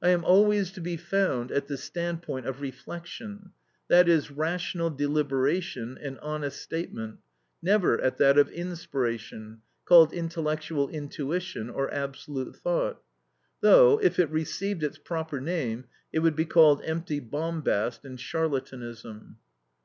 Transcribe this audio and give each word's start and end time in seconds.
I 0.00 0.10
am 0.10 0.24
always 0.24 0.70
to 0.74 0.80
be 0.80 0.96
found 0.96 1.50
at 1.50 1.66
the 1.66 1.76
standpoint 1.76 2.46
of 2.46 2.60
reflection, 2.60 3.50
i.e., 3.90 4.20
rational 4.32 4.90
deliberation 4.90 5.98
and 6.00 6.20
honest 6.20 6.62
statement, 6.62 7.18
never 7.60 8.00
at 8.00 8.16
that 8.18 8.38
of 8.38 8.48
inspiration, 8.50 9.62
called 9.84 10.12
intellectual 10.12 10.88
intuition, 10.88 11.68
or 11.68 11.92
absolute 11.92 12.54
thought; 12.54 13.02
though, 13.60 13.98
if 14.00 14.20
it 14.20 14.30
received 14.30 14.84
its 14.84 14.98
proper 14.98 15.40
name, 15.40 15.86
it 16.12 16.20
would 16.20 16.36
be 16.36 16.46
called 16.46 16.80
empty 16.84 17.18
bombast 17.18 18.04
and 18.04 18.20
charlatanism. 18.20 19.38